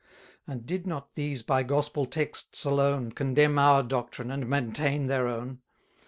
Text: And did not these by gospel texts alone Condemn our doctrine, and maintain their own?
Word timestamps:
And 0.47 0.65
did 0.65 0.87
not 0.87 1.13
these 1.13 1.43
by 1.43 1.61
gospel 1.61 2.07
texts 2.07 2.65
alone 2.65 3.11
Condemn 3.11 3.59
our 3.59 3.83
doctrine, 3.83 4.31
and 4.31 4.49
maintain 4.49 5.05
their 5.05 5.27
own? 5.27 5.61